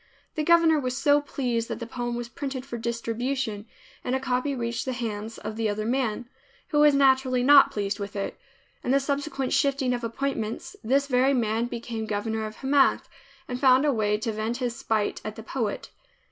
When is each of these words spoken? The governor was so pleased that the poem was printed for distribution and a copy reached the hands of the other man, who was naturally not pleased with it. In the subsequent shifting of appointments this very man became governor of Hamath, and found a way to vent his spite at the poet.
The 0.33 0.41
governor 0.41 0.79
was 0.79 0.97
so 0.97 1.21
pleased 1.21 1.67
that 1.69 1.79
the 1.79 1.85
poem 1.85 2.15
was 2.15 2.27
printed 2.27 2.65
for 2.65 2.75
distribution 2.79 3.67
and 4.03 4.15
a 4.15 4.19
copy 4.19 4.55
reached 4.55 4.85
the 4.85 4.93
hands 4.93 5.37
of 5.37 5.57
the 5.57 5.69
other 5.69 5.85
man, 5.85 6.27
who 6.69 6.79
was 6.79 6.95
naturally 6.95 7.43
not 7.43 7.69
pleased 7.69 7.99
with 7.99 8.15
it. 8.15 8.35
In 8.83 8.89
the 8.89 8.99
subsequent 8.99 9.53
shifting 9.53 9.93
of 9.93 10.03
appointments 10.03 10.75
this 10.83 11.05
very 11.05 11.35
man 11.35 11.67
became 11.67 12.07
governor 12.07 12.47
of 12.47 12.55
Hamath, 12.55 13.09
and 13.47 13.59
found 13.59 13.85
a 13.85 13.93
way 13.93 14.17
to 14.17 14.31
vent 14.31 14.57
his 14.57 14.75
spite 14.75 15.21
at 15.23 15.35
the 15.35 15.43
poet. 15.43 15.91